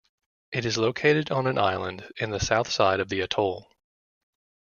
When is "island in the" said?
1.59-2.39